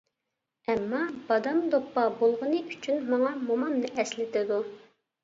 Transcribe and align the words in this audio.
ئەمما، 0.71 1.01
بادام 1.27 1.59
دوپپا 1.75 2.05
بولغىنى 2.21 2.63
ئۈچۈن 2.71 3.05
ماڭا 3.11 3.29
مومامنى 3.43 3.93
ئەسلىتىدۇ. 3.99 4.59